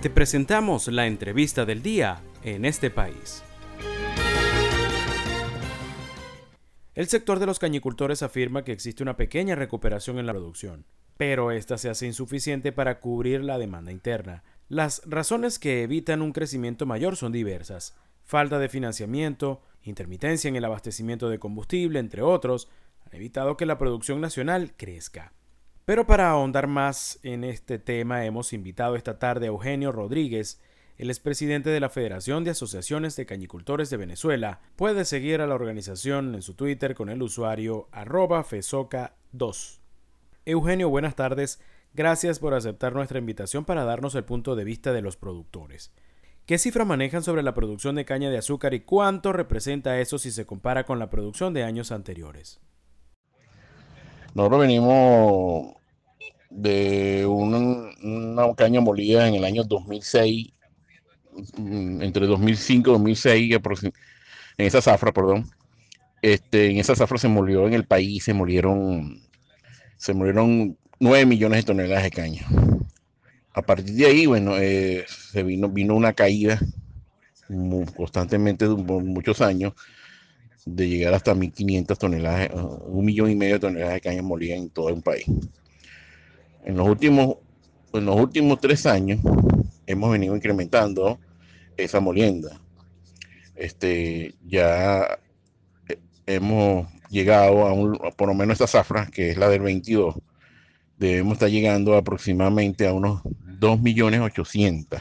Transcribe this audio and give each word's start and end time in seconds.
Te 0.00 0.10
presentamos 0.10 0.86
la 0.86 1.08
entrevista 1.08 1.66
del 1.66 1.82
día 1.82 2.22
en 2.44 2.64
este 2.64 2.88
país. 2.88 3.42
El 6.94 7.08
sector 7.08 7.40
de 7.40 7.46
los 7.46 7.58
cañicultores 7.58 8.22
afirma 8.22 8.62
que 8.62 8.70
existe 8.70 9.02
una 9.02 9.16
pequeña 9.16 9.56
recuperación 9.56 10.20
en 10.20 10.26
la 10.26 10.32
producción, 10.32 10.84
pero 11.16 11.50
esta 11.50 11.78
se 11.78 11.90
hace 11.90 12.06
insuficiente 12.06 12.70
para 12.70 13.00
cubrir 13.00 13.42
la 13.42 13.58
demanda 13.58 13.90
interna. 13.90 14.44
Las 14.68 15.02
razones 15.04 15.58
que 15.58 15.82
evitan 15.82 16.22
un 16.22 16.32
crecimiento 16.32 16.86
mayor 16.86 17.16
son 17.16 17.32
diversas. 17.32 17.96
Falta 18.22 18.60
de 18.60 18.68
financiamiento, 18.68 19.62
intermitencia 19.82 20.46
en 20.46 20.54
el 20.54 20.64
abastecimiento 20.64 21.28
de 21.28 21.40
combustible, 21.40 21.98
entre 21.98 22.22
otros, 22.22 22.70
han 23.04 23.16
evitado 23.16 23.56
que 23.56 23.66
la 23.66 23.78
producción 23.78 24.20
nacional 24.20 24.74
crezca. 24.76 25.32
Pero 25.88 26.06
para 26.06 26.28
ahondar 26.28 26.66
más 26.66 27.18
en 27.22 27.44
este 27.44 27.78
tema 27.78 28.26
hemos 28.26 28.52
invitado 28.52 28.94
esta 28.94 29.18
tarde 29.18 29.46
a 29.46 29.48
Eugenio 29.48 29.90
Rodríguez, 29.90 30.60
el 30.98 31.08
expresidente 31.08 31.70
de 31.70 31.80
la 31.80 31.88
Federación 31.88 32.44
de 32.44 32.50
Asociaciones 32.50 33.16
de 33.16 33.24
Cañicultores 33.24 33.88
de 33.88 33.96
Venezuela. 33.96 34.60
Puede 34.76 35.06
seguir 35.06 35.40
a 35.40 35.46
la 35.46 35.54
organización 35.54 36.34
en 36.34 36.42
su 36.42 36.52
Twitter 36.52 36.94
con 36.94 37.08
el 37.08 37.22
usuario 37.22 37.88
arroba 37.90 38.44
fesoca2. 38.44 39.78
Eugenio, 40.44 40.90
buenas 40.90 41.16
tardes. 41.16 41.58
Gracias 41.94 42.38
por 42.38 42.52
aceptar 42.52 42.92
nuestra 42.92 43.18
invitación 43.18 43.64
para 43.64 43.86
darnos 43.86 44.14
el 44.14 44.24
punto 44.24 44.56
de 44.56 44.64
vista 44.64 44.92
de 44.92 45.00
los 45.00 45.16
productores. 45.16 45.90
¿Qué 46.44 46.58
cifra 46.58 46.84
manejan 46.84 47.22
sobre 47.22 47.42
la 47.42 47.54
producción 47.54 47.94
de 47.94 48.04
caña 48.04 48.28
de 48.28 48.36
azúcar 48.36 48.74
y 48.74 48.80
cuánto 48.80 49.32
representa 49.32 49.98
eso 49.98 50.18
si 50.18 50.32
se 50.32 50.44
compara 50.44 50.84
con 50.84 50.98
la 50.98 51.08
producción 51.08 51.54
de 51.54 51.64
años 51.64 51.92
anteriores? 51.92 52.60
Nosotros 54.34 54.60
venimos 54.60 55.77
de 56.50 57.26
una, 57.26 58.54
caña 58.56 58.80
molida 58.80 59.28
en 59.28 59.34
el 59.34 59.44
año 59.44 59.64
2006, 59.64 60.52
mm, 61.56 62.02
entre 62.02 62.26
2005 62.26 62.90
y 62.90 62.92
2006, 62.92 63.58
en 64.58 64.66
esa 64.66 64.82
zafra, 64.82 65.12
perdón. 65.12 65.50
Este, 66.22 66.70
en 66.70 66.78
esa 66.78 66.96
zafra 66.96 67.18
se 67.18 67.28
molió 67.28 67.66
en 67.66 67.74
el 67.74 67.84
país, 67.84 68.24
se 68.24 68.34
molieron, 68.34 69.20
se 69.96 70.14
molieron 70.14 70.76
9 70.98 71.26
millones 71.26 71.60
de 71.60 71.66
toneladas 71.66 72.04
de 72.04 72.10
caña. 72.10 72.46
A 73.52 73.62
partir 73.62 73.94
de 73.94 74.06
ahí, 74.06 74.26
bueno, 74.26 74.56
eh, 74.58 75.04
se 75.08 75.42
vino, 75.42 75.68
vino 75.68 75.94
una 75.94 76.12
caída 76.12 76.60
constantemente 77.96 78.66
por 78.66 79.02
muchos 79.02 79.40
años 79.40 79.72
de 80.66 80.88
llegar 80.88 81.14
hasta 81.14 81.34
1.500 81.34 81.98
toneladas, 81.98 82.50
un 82.52 83.04
millón 83.04 83.30
y 83.30 83.36
medio 83.36 83.54
de 83.54 83.60
toneladas 83.60 83.94
de 83.94 84.00
caña 84.00 84.22
molida 84.22 84.54
en 84.54 84.70
todo 84.70 84.90
el 84.90 85.02
país. 85.02 85.26
En 86.68 86.76
los 86.76 86.86
últimos, 86.86 87.36
en 87.94 88.04
los 88.04 88.14
últimos 88.14 88.60
tres 88.60 88.84
años 88.84 89.20
hemos 89.86 90.12
venido 90.12 90.36
incrementando 90.36 91.18
esa 91.78 91.98
molienda. 91.98 92.60
Este, 93.56 94.34
ya 94.46 95.18
hemos 96.26 96.86
llegado 97.08 97.66
a, 97.66 97.72
un, 97.72 97.98
por 98.14 98.28
lo 98.28 98.34
menos 98.34 98.60
esta 98.60 98.66
zafra, 98.66 99.06
que 99.06 99.30
es 99.30 99.38
la 99.38 99.48
del 99.48 99.62
22, 99.62 100.16
debemos 100.98 101.32
estar 101.32 101.48
llegando 101.48 101.96
aproximadamente 101.96 102.86
a 102.86 102.92
unos 102.92 103.22
2.800.000, 103.22 105.00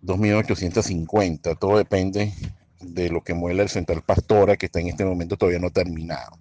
2.850. 0.00 1.58
Todo 1.58 1.76
depende 1.76 2.32
de 2.80 3.10
lo 3.10 3.20
que 3.24 3.34
muela 3.34 3.64
el 3.64 3.68
Central 3.68 4.04
Pastora, 4.06 4.56
que 4.56 4.66
está 4.66 4.78
en 4.78 4.86
este 4.86 5.04
momento 5.04 5.36
todavía 5.36 5.58
no 5.58 5.70
terminado. 5.70 6.38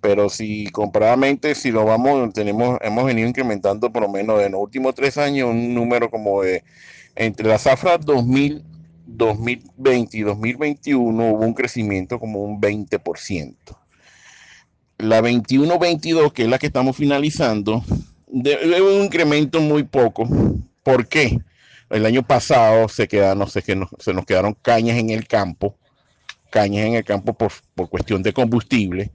Pero 0.00 0.28
si 0.28 0.66
comparadamente, 0.68 1.54
si 1.54 1.70
lo 1.70 1.84
vamos, 1.84 2.32
tenemos, 2.32 2.78
hemos 2.80 3.04
venido 3.04 3.28
incrementando 3.28 3.92
por 3.92 4.02
lo 4.02 4.08
menos 4.08 4.40
en 4.42 4.52
los 4.52 4.62
últimos 4.62 4.94
tres 4.94 5.18
años 5.18 5.50
un 5.50 5.74
número 5.74 6.10
como 6.10 6.42
de 6.42 6.64
entre 7.16 7.48
la 7.48 7.58
zafra 7.58 7.98
2000, 7.98 8.64
2020 9.06 10.18
y 10.18 10.22
2021 10.22 11.30
hubo 11.32 11.44
un 11.44 11.54
crecimiento 11.54 12.18
como 12.18 12.42
un 12.42 12.60
20%. 12.60 13.54
La 14.98 15.20
21-22, 15.20 16.32
que 16.32 16.42
es 16.42 16.48
la 16.48 16.58
que 16.58 16.66
estamos 16.66 16.96
finalizando, 16.96 17.82
debe 18.26 18.82
un 18.82 19.04
incremento 19.04 19.60
muy 19.60 19.82
poco. 19.82 20.28
¿Por 20.82 21.06
qué? 21.08 21.38
El 21.90 22.06
año 22.06 22.22
pasado 22.22 22.88
se 22.88 23.08
quedaron, 23.08 23.48
sé, 23.48 23.62
que 23.62 23.80
se 23.98 24.14
nos 24.14 24.24
quedaron 24.24 24.54
cañas 24.54 24.98
en 24.98 25.10
el 25.10 25.26
campo, 25.26 25.76
cañas 26.50 26.86
en 26.86 26.94
el 26.94 27.04
campo 27.04 27.34
por, 27.34 27.52
cuestión 27.88 28.22
de 28.22 28.32
combustible, 28.32 29.10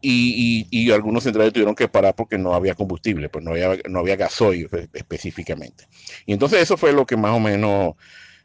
y, 0.00 0.90
algunos 0.90 1.24
centrales 1.24 1.52
tuvieron 1.52 1.74
que 1.74 1.88
parar 1.88 2.14
porque 2.14 2.38
no 2.38 2.54
había 2.54 2.74
combustible, 2.74 3.28
pues 3.28 3.44
no 3.44 3.52
había, 3.52 3.76
no 3.88 4.00
había 4.00 4.16
gasoil 4.16 4.68
específicamente. 4.92 5.86
Y 6.26 6.32
entonces 6.32 6.60
eso 6.62 6.76
fue 6.76 6.92
lo 6.92 7.06
que 7.06 7.16
más 7.16 7.32
o 7.32 7.40
menos, 7.40 7.94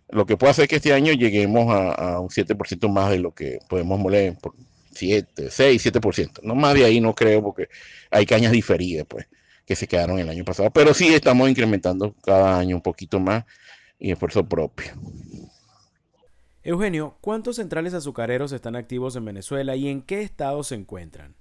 lo 0.10 0.26
que 0.26 0.38
puede 0.38 0.52
hacer 0.52 0.68
que 0.68 0.78
este 0.78 0.94
año 0.94 1.14
lleguemos 1.14 1.68
a, 1.70 2.20
un 2.20 2.30
7% 2.30 2.90
más 2.90 3.12
de 3.12 3.20
lo 3.20 3.34
que 3.34 3.60
podemos 3.70 4.00
moler, 4.00 4.36
por 4.42 4.54
7, 4.92 5.48
6, 5.50 5.86
7%. 5.94 6.40
No 6.44 6.56
más 6.56 6.74
de 6.74 6.86
ahí 6.86 7.00
no 7.00 7.16
creo 7.16 7.42
porque 7.42 7.70
hay 8.12 8.26
cañas 8.26 8.52
diferidas, 8.52 9.06
pues 9.08 9.28
que 9.66 9.76
se 9.76 9.88
quedaron 9.88 10.20
el 10.20 10.30
año 10.30 10.44
pasado. 10.44 10.70
Pero 10.72 10.94
sí 10.94 11.14
estamos 11.14 11.50
incrementando 11.50 12.14
cada 12.24 12.60
año 12.60 12.76
un 12.76 12.82
poquito 12.82 13.20
más 13.20 13.46
y 13.98 14.12
esfuerzo 14.12 14.44
propio. 14.44 14.94
Eugenio, 16.66 17.18
¿cuántos 17.20 17.58
centrales 17.58 17.94
azucareros 17.94 18.54
están 18.54 18.78
activos 18.78 19.16
en 19.18 19.26
Venezuela 19.26 19.76
y 19.76 19.90
en 19.90 20.02
qué 20.02 20.22
estado 20.22 20.64
se 20.64 20.76
encuentran? 20.76 21.36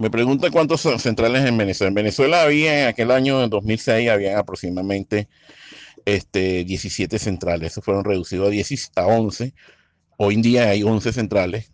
Me 0.00 0.10
pregunta 0.10 0.50
cuántos 0.50 0.80
centrales 0.80 1.44
en 1.44 1.58
Venezuela. 1.58 1.88
En 1.88 1.94
Venezuela 1.94 2.40
había 2.40 2.84
en 2.84 2.88
aquel 2.88 3.10
año, 3.10 3.44
en 3.44 3.50
2006, 3.50 4.08
había 4.08 4.38
aproximadamente 4.38 5.28
este, 6.06 6.64
17 6.64 7.18
centrales. 7.18 7.72
Esos 7.72 7.84
fueron 7.84 8.02
reducidos 8.02 8.48
a, 8.48 8.50
10, 8.50 8.92
a 8.96 9.04
11. 9.04 9.52
Hoy 10.16 10.34
en 10.36 10.40
día 10.40 10.70
hay 10.70 10.82
11 10.82 11.12
centrales, 11.12 11.70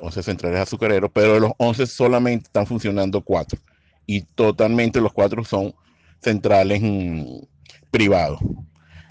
11 0.00 0.22
centrales 0.22 0.60
azucareros, 0.60 1.10
pero 1.14 1.32
de 1.32 1.40
los 1.40 1.52
11 1.56 1.86
solamente 1.86 2.48
están 2.48 2.66
funcionando 2.66 3.22
4 3.22 3.58
y 4.04 4.20
totalmente 4.20 5.00
los 5.00 5.14
cuatro 5.14 5.42
son 5.42 5.74
centrales 6.20 6.82
mm, 6.82 7.38
privados. 7.90 8.38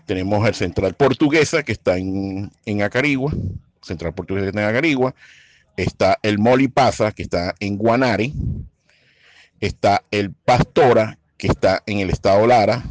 Tenemos 0.06 0.48
el 0.48 0.54
central 0.54 0.94
portuguesa 0.94 1.64
que 1.64 1.72
está 1.72 1.98
en, 1.98 2.52
en 2.68 2.84
Acarigua, 2.84 3.34
central 3.82 4.14
portuguesa 4.14 4.44
que 4.44 4.50
está 4.50 4.62
en 4.62 4.70
Acarigua, 4.70 5.16
está 5.78 6.20
el 6.22 6.40
Molipasa 6.40 7.12
que 7.12 7.24
está 7.24 7.56
en 7.60 7.78
Guanare, 7.78 8.34
está 9.60 10.04
el 10.12 10.32
Pastora 10.32 11.18
que 11.38 11.48
está 11.48 11.84
en 11.86 12.00
el 12.00 12.10
estado 12.10 12.48
Lara, 12.48 12.84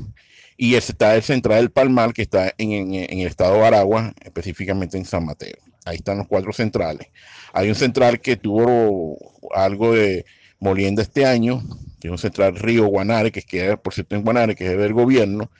y 0.56 0.74
está 0.74 1.14
el 1.16 1.22
central 1.22 1.58
del 1.58 1.70
Palmar 1.70 2.12
que 2.12 2.22
está 2.22 2.54
en, 2.58 2.94
en, 2.94 3.18
el 3.18 3.26
estado 3.26 3.54
de 3.54 3.66
Aragua, 3.66 4.14
específicamente 4.22 4.96
en 4.96 5.04
San 5.04 5.24
Mateo. 5.24 5.56
Ahí 5.84 5.96
están 5.96 6.18
los 6.18 6.28
cuatro 6.28 6.52
centrales. 6.52 7.08
Hay 7.52 7.68
un 7.68 7.74
central 7.74 8.20
que 8.20 8.36
tuvo 8.36 9.18
algo 9.54 9.92
de 9.92 10.24
molienda 10.60 11.02
este 11.02 11.26
año, 11.26 11.62
que 12.00 12.08
es 12.08 12.12
un 12.12 12.18
central 12.18 12.56
Río 12.56 12.86
Guanare, 12.86 13.32
que 13.32 13.42
queda, 13.42 13.76
por 13.76 13.92
cierto, 13.92 14.16
en 14.16 14.22
Guanare, 14.22 14.54
que 14.54 14.72
es 14.72 14.78
del 14.78 14.92
gobierno, 14.92 15.50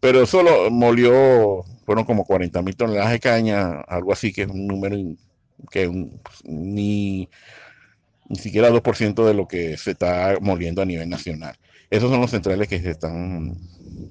pero 0.00 0.26
solo 0.26 0.70
molió, 0.70 1.64
fueron 1.84 2.04
como 2.04 2.24
40 2.24 2.62
mil 2.62 2.76
toneladas 2.76 3.12
de 3.12 3.20
caña, 3.20 3.80
algo 3.88 4.12
así, 4.12 4.32
que 4.32 4.42
es 4.42 4.48
un 4.48 4.66
número 4.66 4.96
que 5.70 5.88
ni, 6.44 7.28
ni 8.28 8.36
siquiera 8.36 8.70
2% 8.70 9.26
de 9.26 9.34
lo 9.34 9.46
que 9.46 9.76
se 9.76 9.92
está 9.92 10.36
moliendo 10.40 10.82
a 10.82 10.86
nivel 10.86 11.08
nacional. 11.08 11.56
Esos 11.90 12.10
son 12.10 12.20
los 12.20 12.30
centrales 12.30 12.68
que 12.68 12.80
se 12.80 12.90
están, 12.90 13.56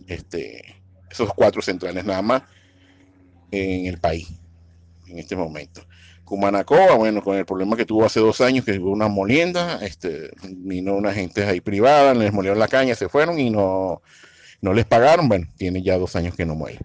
este, 0.07 0.75
esos 1.09 1.33
cuatro 1.33 1.61
centrales 1.61 2.05
nada 2.05 2.21
más 2.21 2.43
en 3.51 3.85
el 3.85 3.99
país 3.99 4.27
en 5.07 5.19
este 5.19 5.35
momento. 5.35 5.85
Cumanacoa, 6.23 6.95
bueno, 6.95 7.21
con 7.21 7.37
el 7.37 7.45
problema 7.45 7.75
que 7.75 7.85
tuvo 7.85 8.05
hace 8.05 8.19
dos 8.19 8.41
años, 8.41 8.65
que 8.65 8.79
hubo 8.79 8.91
una 8.91 9.07
molienda, 9.07 9.79
este, 9.85 10.31
vino 10.49 10.95
una 10.95 11.13
gente 11.13 11.45
ahí 11.45 11.61
privada, 11.61 12.13
les 12.13 12.31
molieron 12.31 12.59
la 12.59 12.67
caña, 12.67 12.95
se 12.95 13.09
fueron 13.09 13.39
y 13.39 13.49
no, 13.49 14.01
no 14.61 14.73
les 14.73 14.85
pagaron, 14.85 15.27
bueno, 15.27 15.47
tiene 15.57 15.83
ya 15.83 15.97
dos 15.97 16.15
años 16.15 16.35
que 16.35 16.45
no 16.45 16.55
muere. 16.55 16.79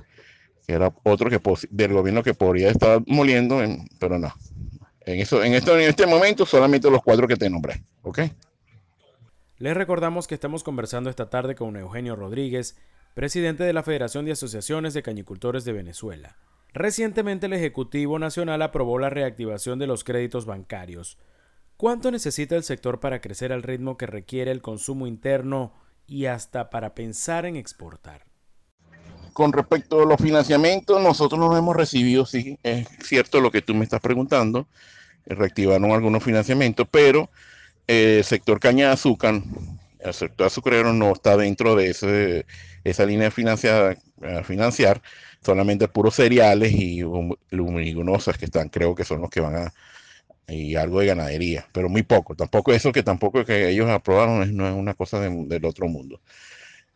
Era 0.66 0.92
otro 1.04 1.30
que 1.30 1.40
del 1.70 1.92
gobierno 1.92 2.22
que 2.22 2.34
podría 2.34 2.70
estar 2.70 3.02
moliendo, 3.06 3.62
pero 3.98 4.18
no. 4.18 4.34
En, 5.08 5.20
esto, 5.20 5.42
en 5.42 5.54
este 5.54 6.06
momento 6.06 6.44
solamente 6.44 6.90
los 6.90 7.02
cuatro 7.02 7.26
que 7.26 7.36
te 7.36 7.48
nombré, 7.48 7.82
¿ok? 8.02 8.20
Les 9.56 9.74
recordamos 9.74 10.26
que 10.26 10.34
estamos 10.34 10.62
conversando 10.62 11.08
esta 11.08 11.30
tarde 11.30 11.54
con 11.54 11.76
Eugenio 11.76 12.14
Rodríguez, 12.14 12.76
presidente 13.14 13.64
de 13.64 13.72
la 13.72 13.82
Federación 13.82 14.26
de 14.26 14.32
Asociaciones 14.32 14.92
de 14.92 15.02
Cañicultores 15.02 15.64
de 15.64 15.72
Venezuela. 15.72 16.36
Recientemente 16.74 17.46
el 17.46 17.54
Ejecutivo 17.54 18.18
Nacional 18.18 18.60
aprobó 18.60 18.98
la 18.98 19.08
reactivación 19.08 19.78
de 19.78 19.86
los 19.86 20.04
créditos 20.04 20.44
bancarios. 20.44 21.16
¿Cuánto 21.78 22.10
necesita 22.10 22.54
el 22.56 22.62
sector 22.62 23.00
para 23.00 23.22
crecer 23.22 23.52
al 23.52 23.62
ritmo 23.62 23.96
que 23.96 24.06
requiere 24.06 24.50
el 24.50 24.60
consumo 24.60 25.06
interno 25.06 25.72
y 26.06 26.26
hasta 26.26 26.68
para 26.68 26.94
pensar 26.94 27.46
en 27.46 27.56
exportar? 27.56 28.26
Con 29.38 29.52
respecto 29.52 30.02
a 30.02 30.04
los 30.04 30.20
financiamientos, 30.20 31.00
nosotros 31.00 31.38
los 31.38 31.56
hemos 31.56 31.76
recibido, 31.76 32.26
sí, 32.26 32.58
es 32.64 32.88
cierto 33.04 33.40
lo 33.40 33.52
que 33.52 33.62
tú 33.62 33.72
me 33.72 33.84
estás 33.84 34.00
preguntando, 34.00 34.66
reactivaron 35.26 35.92
algunos 35.92 36.24
financiamientos, 36.24 36.88
pero 36.90 37.30
eh, 37.86 38.16
el 38.18 38.24
sector 38.24 38.58
caña 38.58 38.88
de 38.88 38.94
azúcar 38.94 39.40
el 40.00 40.12
sector 40.12 40.48
azucarero 40.48 40.92
no 40.92 41.12
está 41.12 41.36
dentro 41.36 41.76
de 41.76 42.44
esa 42.82 43.06
línea 43.06 43.30
financiada, 43.30 43.96
a 44.22 44.42
financiar, 44.42 45.00
solamente 45.40 45.86
puros 45.86 46.16
cereales 46.16 46.72
y 46.72 47.04
luminosas 47.50 48.38
que 48.38 48.46
están, 48.46 48.68
creo 48.70 48.96
que 48.96 49.04
son 49.04 49.20
los 49.20 49.30
que 49.30 49.38
van 49.38 49.54
a, 49.54 49.72
y 50.48 50.74
algo 50.74 50.98
de 50.98 51.06
ganadería, 51.06 51.68
pero 51.72 51.88
muy 51.88 52.02
poco. 52.02 52.34
Tampoco 52.34 52.72
eso 52.72 52.90
que 52.90 53.04
tampoco 53.04 53.44
que 53.44 53.68
ellos 53.68 53.88
aprobaron 53.88 54.56
no 54.56 54.66
es 54.66 54.74
una 54.74 54.94
cosa 54.94 55.20
del 55.20 55.64
otro 55.64 55.86
mundo. 55.86 56.20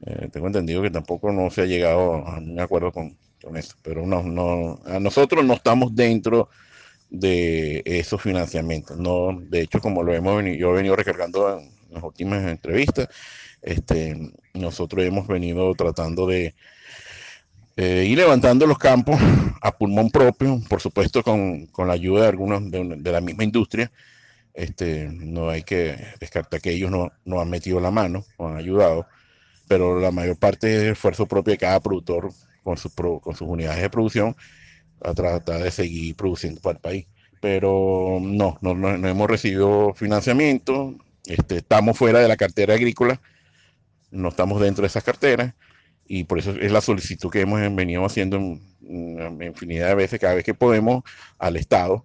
Eh, 0.05 0.29
tengo 0.33 0.49
entendido 0.49 0.83
que 0.83 0.91
tampoco 0.91 1.33
no 1.33 1.51
se 1.51 1.63
ha 1.63 1.67
llegado 1.67 2.27
a 2.27 2.39
un 2.39 2.59
acuerdo 2.59 2.93
con, 2.93 3.17
con 3.43 3.57
eso, 3.57 3.77
pero 3.83 4.05
no, 4.07 4.23
no, 4.23 4.81
a 4.85 4.99
nosotros 4.99 5.45
no 5.45 5.55
estamos 5.55 5.95
dentro 5.95 6.49
de 7.11 7.83
esos 7.85 8.21
financiamientos. 8.21 8.99
No, 8.99 9.39
de 9.41 9.61
hecho, 9.63 9.81
como 9.81 10.03
lo 10.03 10.15
hemos 10.15 10.37
venido, 10.37 10.57
yo 10.57 10.71
he 10.71 10.77
venido 10.77 10.97
recargando 10.97 11.59
en 11.61 11.71
las 11.91 12.03
últimas 12.03 12.43
entrevistas, 12.47 13.09
este, 13.61 14.33
nosotros 14.55 15.05
hemos 15.05 15.29
venido 15.29 15.73
tratando 15.75 16.27
de 16.27 16.55
eh, 17.77 18.05
ir 18.07 18.19
levantando 18.19 18.67
los 18.67 18.79
campos 18.79 19.19
a 19.63 19.73
pulmón 19.73 20.11
propio, 20.11 20.61
por 20.69 20.81
supuesto 20.81 21.23
con, 21.23 21.67
con 21.67 21.89
la 21.89 21.95
ayuda 21.95 22.23
de 22.23 22.29
algunos 22.29 22.71
de, 22.71 22.97
de, 22.99 23.13
la 23.13 23.21
misma 23.21 23.45
industria. 23.45 23.91
Este, 24.55 25.09
no 25.11 25.49
hay 25.49 25.63
que 25.63 25.97
descartar 26.21 26.61
que 26.61 26.73
ellos 26.73 26.91
no, 26.91 27.13
no 27.25 27.41
han 27.41 27.49
metido 27.49 27.81
la 27.81 27.91
mano, 27.91 28.25
o 28.37 28.49
han 28.49 28.57
ayudado, 28.57 29.07
pero 29.69 30.01
la 30.01 30.11
mayor 30.11 30.37
parte 30.37 30.77
es 30.77 30.83
esfuerzo 30.93 31.27
propio 31.27 31.53
de 31.53 31.59
cada 31.59 31.81
productor 31.81 32.31
con, 32.63 32.77
su, 32.77 32.91
con 32.95 33.35
sus 33.35 33.49
unidades 33.49 33.83
de 33.83 33.91
producción 33.91 34.37
a 35.05 35.15
tratar 35.15 35.63
de 35.63 35.71
seguir 35.71 36.15
produciendo 36.15 36.61
para 36.61 36.77
el 36.77 36.81
país. 36.81 37.07
Pero 37.41 38.19
no, 38.21 38.59
no, 38.61 38.75
no, 38.75 39.09
hemos 39.09 39.29
recibido 39.29 39.95
financiamiento, 39.95 40.95
este, 41.27 41.59
estamos 41.59 41.99
fuera 41.99 42.21
de 42.21 42.29
la 42.29 42.37
cartera 42.37 42.75
agrícola, 42.75 43.21
no 44.11 44.29
estamos 44.29 44.61
dentro 44.61 44.83
de 44.83 44.89
esas 44.89 45.03
carteras 45.03 45.55
y 46.07 46.25
por 46.25 46.39
eso 46.39 46.53
es 46.53 46.71
la 46.71 46.81
solicitud 46.81 47.31
que 47.31 47.41
hemos 47.41 47.61
venido 47.75 48.05
haciendo 48.05 48.37
en, 48.37 49.43
infinidad 49.43 49.89
de 49.89 49.95
veces, 49.95 50.21
cada 50.21 50.35
vez 50.35 50.45
que 50.45 50.55
podemos, 50.55 51.03
al 51.39 51.57
Estado, 51.57 52.05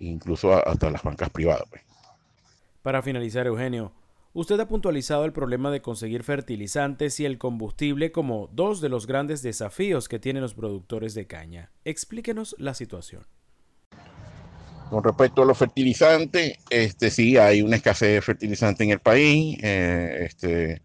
incluso 0.00 0.52
hasta 0.52 0.90
las 0.90 1.02
bancas 1.02 1.30
privadas. 1.30 1.64
Pues. 1.70 1.82
Para 2.82 3.00
finalizar, 3.00 3.46
Eugenio, 3.46 3.92
Usted 4.36 4.58
ha 4.58 4.66
puntualizado 4.66 5.24
el 5.26 5.32
problema 5.32 5.70
de 5.70 5.80
conseguir 5.80 6.24
fertilizantes 6.24 7.20
y 7.20 7.24
el 7.24 7.38
combustible 7.38 8.10
como 8.10 8.48
dos 8.52 8.80
de 8.80 8.88
los 8.88 9.06
grandes 9.06 9.42
desafíos 9.42 10.08
que 10.08 10.18
tienen 10.18 10.42
los 10.42 10.54
productores 10.54 11.14
de 11.14 11.28
caña. 11.28 11.70
Explíquenos 11.84 12.56
la 12.58 12.74
situación. 12.74 13.22
Con 14.90 15.04
respecto 15.04 15.42
a 15.42 15.44
los 15.44 15.56
fertilizantes, 15.56 16.58
este, 16.68 17.12
sí, 17.12 17.36
hay 17.36 17.62
una 17.62 17.76
escasez 17.76 18.14
de 18.14 18.22
fertilizantes 18.22 18.84
en 18.84 18.90
el 18.90 18.98
país. 18.98 19.56
Eh, 19.62 20.26
este, 20.26 20.82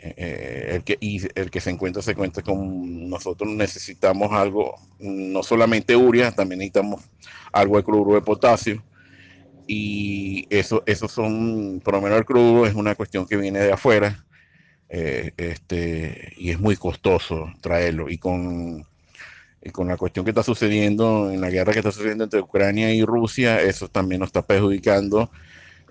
eh, 0.00 0.70
el, 0.72 0.82
que, 0.82 0.98
el 1.36 1.50
que 1.52 1.60
se 1.60 1.70
encuentra, 1.70 2.02
se 2.02 2.16
cuenta 2.16 2.42
con 2.42 3.08
nosotros 3.08 3.48
necesitamos 3.50 4.32
algo, 4.32 4.74
no 4.98 5.44
solamente 5.44 5.94
urea, 5.94 6.32
también 6.32 6.58
necesitamos 6.58 7.02
algo 7.52 7.76
de 7.76 7.84
cloruro 7.84 8.14
de 8.16 8.22
potasio 8.22 8.82
y 9.70 10.46
eso, 10.48 10.82
eso 10.86 11.08
son, 11.08 11.80
por 11.84 11.94
lo 11.94 12.00
menos 12.00 12.18
el 12.18 12.24
crudo 12.24 12.66
es 12.66 12.74
una 12.74 12.94
cuestión 12.94 13.26
que 13.26 13.36
viene 13.36 13.60
de 13.60 13.70
afuera 13.70 14.24
eh, 14.88 15.32
este, 15.36 16.32
y 16.38 16.50
es 16.50 16.58
muy 16.58 16.74
costoso 16.76 17.52
traerlo. 17.60 18.08
Y 18.08 18.16
con, 18.16 18.86
con 19.70 19.88
la 19.88 19.98
cuestión 19.98 20.24
que 20.24 20.30
está 20.30 20.42
sucediendo, 20.42 21.30
en 21.30 21.42
la 21.42 21.50
guerra 21.50 21.74
que 21.74 21.80
está 21.80 21.92
sucediendo 21.92 22.24
entre 22.24 22.40
Ucrania 22.40 22.94
y 22.94 23.04
Rusia, 23.04 23.60
eso 23.60 23.88
también 23.88 24.20
nos 24.20 24.28
está 24.28 24.40
perjudicando 24.40 25.30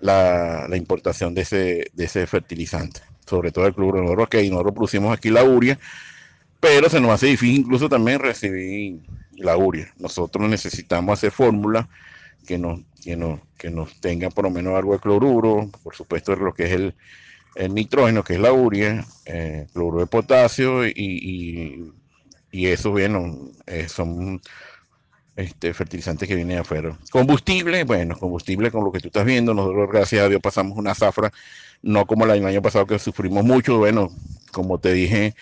la, 0.00 0.66
la 0.68 0.76
importación 0.76 1.32
de 1.32 1.42
ese, 1.42 1.90
de 1.92 2.04
ese 2.04 2.26
fertilizante, 2.26 3.00
sobre 3.26 3.52
todo 3.52 3.68
el 3.68 3.74
cloruro. 3.74 4.02
Nosotros, 4.02 4.28
que 4.28 4.50
nosotros 4.50 4.74
producimos 4.74 5.16
aquí 5.16 5.30
la 5.30 5.44
uria, 5.44 5.78
pero 6.58 6.90
se 6.90 7.00
nos 7.00 7.12
hace 7.12 7.26
difícil 7.26 7.60
incluso 7.60 7.88
también 7.88 8.18
recibir 8.18 8.98
la 9.36 9.56
uria. 9.56 9.94
Nosotros 9.98 10.48
necesitamos 10.48 11.16
hacer 11.16 11.30
fórmulas 11.30 11.86
que 12.48 12.56
nos, 12.56 12.80
que 13.04 13.14
nos, 13.14 13.40
que 13.58 13.70
nos 13.70 14.00
tengan 14.00 14.32
por 14.32 14.44
lo 14.44 14.50
menos 14.50 14.74
algo 14.74 14.94
de 14.94 15.00
cloruro, 15.00 15.70
por 15.82 15.94
supuesto 15.94 16.34
lo 16.34 16.54
que 16.54 16.64
es 16.64 16.72
el, 16.72 16.94
el 17.56 17.74
nitrógeno, 17.74 18.24
que 18.24 18.34
es 18.34 18.40
la 18.40 18.52
urea, 18.52 19.04
eh, 19.26 19.66
cloruro 19.74 20.00
de 20.00 20.06
potasio 20.06 20.86
y, 20.86 20.92
y, 20.96 21.92
y 22.50 22.66
eso, 22.68 22.90
bueno, 22.90 23.50
eh, 23.66 23.86
son 23.86 24.40
este, 25.36 25.74
fertilizantes 25.74 26.26
que 26.26 26.36
vienen 26.36 26.56
de 26.56 26.62
afuera. 26.62 26.98
Combustible, 27.10 27.84
bueno, 27.84 28.18
combustible 28.18 28.70
con 28.70 28.82
lo 28.82 28.92
que 28.92 29.00
tú 29.00 29.08
estás 29.08 29.26
viendo, 29.26 29.52
nosotros 29.52 29.90
gracias 29.92 30.22
a 30.22 30.28
Dios 30.30 30.40
pasamos 30.40 30.78
una 30.78 30.94
zafra, 30.94 31.30
no 31.82 32.06
como 32.06 32.24
el 32.24 32.46
año 32.46 32.62
pasado 32.62 32.86
que 32.86 32.98
sufrimos 32.98 33.44
mucho, 33.44 33.76
bueno, 33.76 34.08
como 34.52 34.78
te 34.78 34.94
dije 34.94 35.34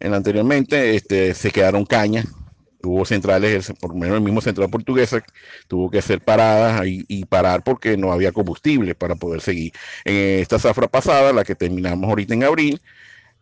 en 0.00 0.14
anteriormente, 0.14 0.96
este, 0.96 1.34
se 1.34 1.50
quedaron 1.50 1.84
cañas, 1.84 2.26
hubo 2.86 3.04
centrales, 3.04 3.72
por 3.80 3.90
lo 3.90 3.96
menos 3.96 4.16
el 4.16 4.22
mismo 4.22 4.40
central 4.40 4.70
portuguesa, 4.70 5.22
tuvo 5.68 5.90
que 5.90 5.98
hacer 5.98 6.20
paradas 6.20 6.82
y, 6.86 7.24
parar 7.24 7.64
porque 7.64 7.96
no 7.96 8.12
había 8.12 8.32
combustible 8.32 8.94
para 8.94 9.16
poder 9.16 9.40
seguir. 9.40 9.72
En 10.04 10.40
esta 10.40 10.58
zafra 10.58 10.88
pasada, 10.88 11.32
la 11.32 11.44
que 11.44 11.54
terminamos 11.54 12.08
ahorita 12.08 12.34
en 12.34 12.44
abril, 12.44 12.80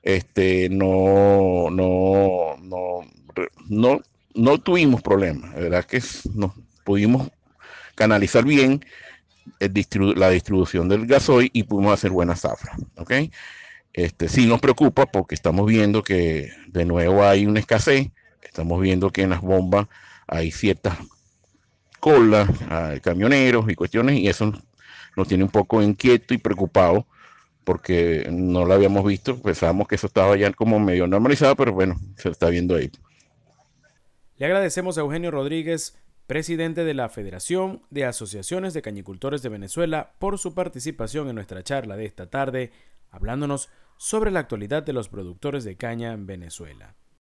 este, 0.03 0.69
no, 0.69 1.69
no, 1.71 2.57
no, 2.63 3.01
no, 3.69 4.01
no 4.35 4.59
tuvimos 4.59 5.03
problemas, 5.03 5.53
la 5.55 5.61
verdad 5.61 5.85
que 5.85 6.03
nos 6.35 6.53
pudimos 6.85 7.31
canalizar 7.95 8.45
bien 8.45 8.85
la 10.17 10.31
distribución 10.31 10.89
del 10.89 11.07
gasoil 11.07 11.51
y 11.53 11.65
pudimos 11.65 11.95
hacer 11.95 12.11
buena 12.11 12.37
zafra, 12.37 12.77
¿ok? 12.97 13.13
Este, 13.93 14.29
sí 14.29 14.47
nos 14.47 14.61
preocupa 14.61 15.07
porque 15.07 15.35
estamos 15.35 15.67
viendo 15.67 16.03
que 16.03 16.51
de 16.69 16.85
nuevo 16.85 17.25
hay 17.25 17.47
una 17.47 17.61
escasez, 17.61 18.11
Estamos 18.43 18.81
viendo 18.81 19.11
que 19.11 19.23
en 19.23 19.31
las 19.31 19.41
bombas 19.41 19.89
hay 20.27 20.51
ciertas 20.51 20.99
colas, 22.01 22.49
hay 22.69 23.01
camioneros 23.01 23.71
y 23.71 23.75
cuestiones, 23.75 24.19
y 24.19 24.29
eso 24.29 24.53
nos 25.17 25.29
tiene 25.29 25.45
un 25.45 25.51
poco 25.51 25.83
inquieto 25.83 26.35
y 26.35 26.39
preocupado 26.39 27.07
porque 27.65 28.29
no 28.31 28.65
lo 28.65 28.75
habíamos 28.75 29.05
visto, 29.05 29.41
pensábamos 29.41 29.87
que 29.87 29.95
eso 29.95 30.07
estaba 30.07 30.37
ya 30.37 30.53
como 30.53 30.81
medio 30.81 31.07
normalizado, 31.07 31.57
pero 31.57 31.73
bueno, 31.73 32.01
se 32.17 32.29
está 32.29 32.49
viendo 32.49 32.75
ahí. 32.75 32.91
Le 34.37 34.47
agradecemos 34.47 34.99
a 34.99 35.03
Eugenio 35.03 35.31
Rodríguez, 35.31 35.97
presidente 36.27 36.85
de 36.85 36.95
la 36.95 37.09
Federación 37.09 37.83
de 37.91 38.05
Asociaciones 38.05 38.75
de 38.75 38.83
Cañicultores 38.83 39.43
de 39.43 39.49
Venezuela, 39.49 40.15
por 40.19 40.39
su 40.39 40.55
participación 40.55 41.29
en 41.29 41.37
nuestra 41.37 41.63
charla 41.63 41.97
de 41.97 42.07
esta 42.07 42.29
tarde, 42.29 42.73
hablándonos 43.11 43.69
sobre 43.97 44.31
la 44.31 44.41
actualidad 44.41 44.83
de 44.83 44.93
los 44.93 45.09
productores 45.09 45.63
de 45.63 45.77
caña 45.77 46.13
en 46.13 46.27
Venezuela. 46.27 46.97